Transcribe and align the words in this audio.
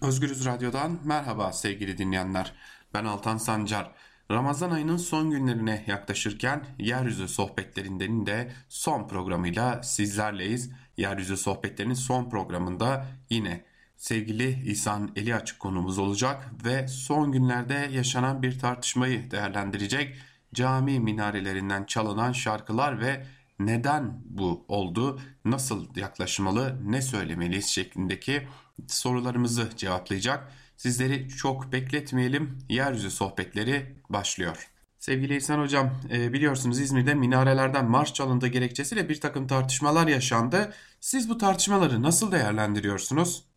Özgürüz 0.00 0.46
Radyo'dan 0.46 0.98
merhaba 1.04 1.52
sevgili 1.52 1.98
dinleyenler. 1.98 2.52
Ben 2.94 3.04
Altan 3.04 3.36
Sancar. 3.36 3.90
Ramazan 4.30 4.70
ayının 4.70 4.96
son 4.96 5.30
günlerine 5.30 5.84
yaklaşırken 5.86 6.66
Yeryüzü 6.78 7.28
Sohbetlerinden 7.28 8.26
de 8.26 8.52
son 8.68 9.08
programıyla 9.08 9.82
sizlerleyiz. 9.82 10.70
Yeryüzü 10.96 11.36
Sohbetlerinin 11.36 11.94
son 11.94 12.30
programında 12.30 13.06
yine 13.30 13.64
sevgili 13.96 14.70
İhsan 14.70 15.12
Eli 15.16 15.34
Açık 15.34 15.60
konumuz 15.60 15.98
olacak 15.98 16.50
ve 16.64 16.88
son 16.88 17.32
günlerde 17.32 17.88
yaşanan 17.92 18.42
bir 18.42 18.58
tartışmayı 18.58 19.30
değerlendirecek. 19.30 20.16
Cami 20.54 21.00
minarelerinden 21.00 21.84
çalınan 21.84 22.32
şarkılar 22.32 23.00
ve 23.00 23.26
neden 23.66 24.22
bu 24.24 24.64
oldu, 24.68 25.20
nasıl 25.44 25.96
yaklaşmalı, 25.96 26.80
ne 26.84 27.02
söylemeliyiz 27.02 27.66
şeklindeki 27.66 28.48
sorularımızı 28.88 29.68
cevaplayacak. 29.76 30.52
Sizleri 30.76 31.28
çok 31.28 31.72
bekletmeyelim. 31.72 32.58
Yeryüzü 32.68 33.10
sohbetleri 33.10 33.96
başlıyor. 34.08 34.70
Sevgili 34.98 35.36
İhsan 35.36 35.60
Hocam 35.60 36.00
e, 36.10 36.32
biliyorsunuz 36.32 36.80
İzmir'de 36.80 37.14
minarelerden 37.14 37.90
marş 37.90 38.14
çalındığı 38.14 38.48
gerekçesiyle 38.48 39.08
bir 39.08 39.20
takım 39.20 39.46
tartışmalar 39.46 40.06
yaşandı. 40.06 40.72
Siz 41.00 41.28
bu 41.28 41.38
tartışmaları 41.38 42.02
nasıl 42.02 42.32
değerlendiriyorsunuz? 42.32 43.49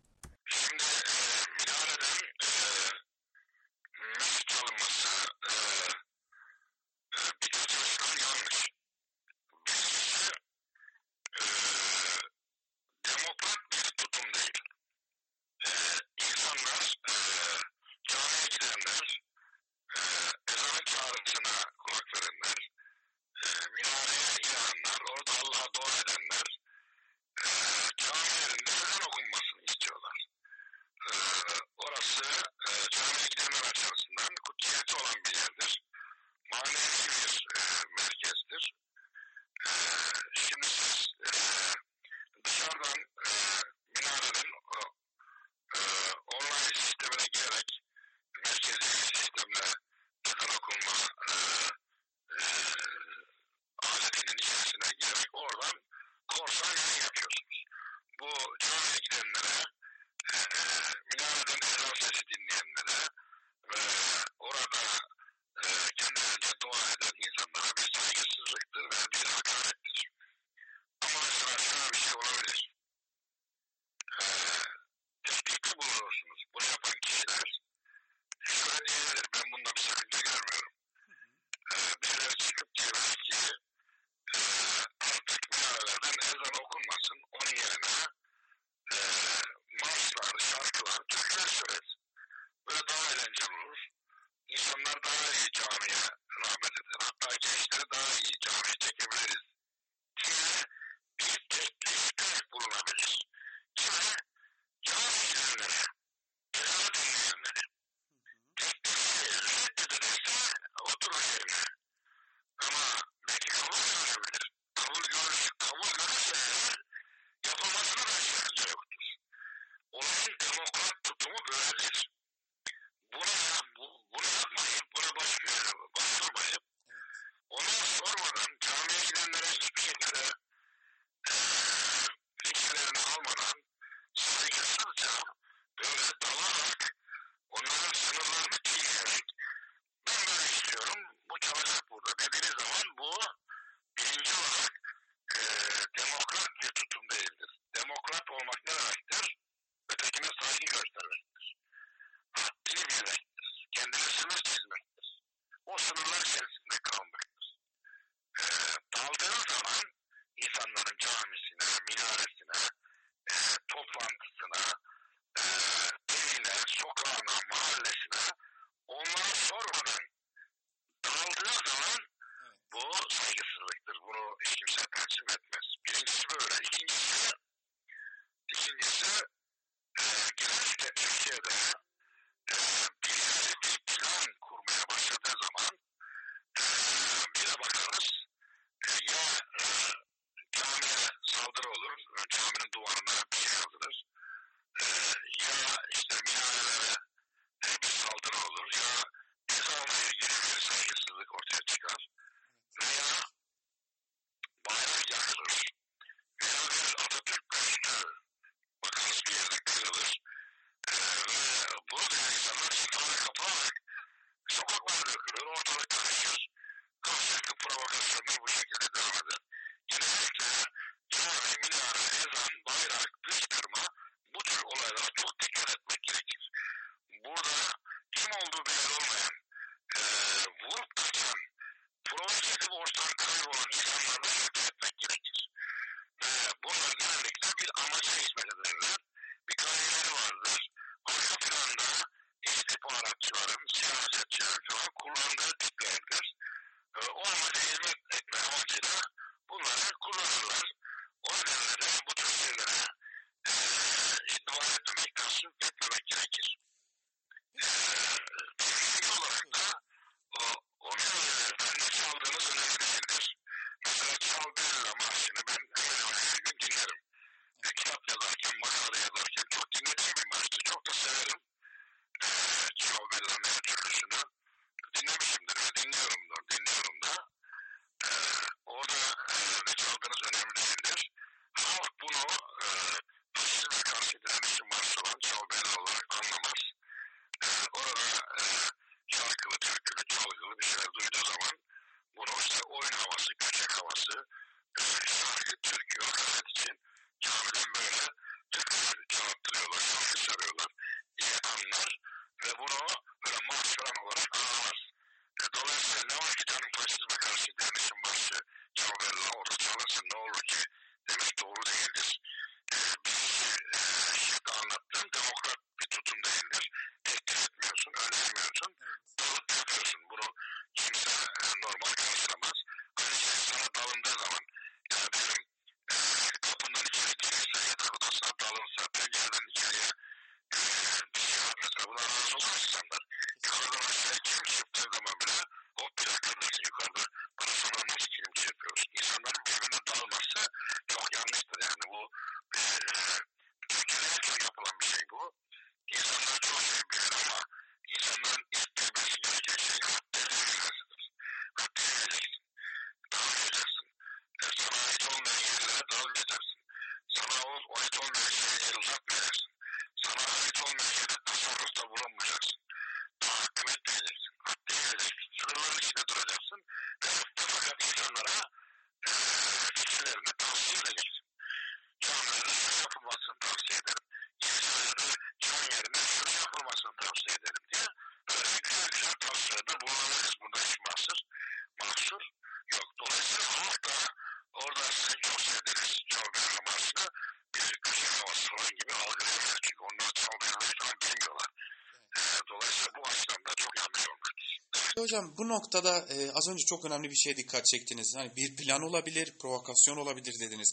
Hocam 394.98 395.34
bu 395.38 395.48
noktada 395.48 395.98
e, 395.98 396.31
az 396.31 396.48
önce 396.50 396.66
çok 396.66 396.86
önemli 396.86 397.10
bir 397.10 397.16
şeye 397.16 397.38
dikkat 397.38 397.66
çektiniz. 397.66 398.16
Hani 398.16 398.36
bir 398.36 398.56
plan 398.56 398.81
olabilir, 398.81 399.34
provokasyon 399.40 399.98
olabilir 399.98 400.40
dediniz. 400.40 400.72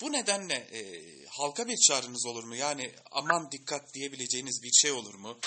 Bu 0.00 0.12
nedenle 0.12 0.54
e, 0.54 0.80
halka 1.26 1.66
bir 1.66 1.76
çağrınız 1.76 2.26
olur 2.26 2.44
mu? 2.44 2.56
Yani 2.56 2.94
aman 3.10 3.52
dikkat 3.52 3.94
diyebileceğiniz 3.94 4.62
bir 4.62 4.72
şey 4.72 4.92
olur 4.92 5.14
mu? 5.14 5.38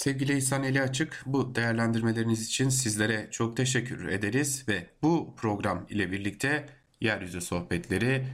Sevgili 0.00 0.36
İhsan 0.36 0.64
Eli 0.64 0.82
Açık 0.82 1.22
bu 1.26 1.54
değerlendirmeleriniz 1.54 2.46
için 2.46 2.68
sizlere 2.68 3.28
çok 3.30 3.56
teşekkür 3.56 4.08
ederiz 4.08 4.64
ve 4.68 4.86
bu 5.02 5.34
program 5.36 5.86
ile 5.88 6.12
birlikte 6.12 6.68
Yeryüzü 7.00 7.40
Sohbetleri 7.40 8.26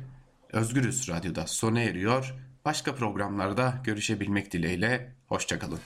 Özgürüz 0.52 1.08
Radyo'da 1.08 1.46
sona 1.46 1.80
eriyor. 1.80 2.34
Başka 2.64 2.94
programlarda 2.94 3.80
görüşebilmek 3.84 4.52
dileğiyle 4.52 5.12
hoşçakalın. 5.26 5.80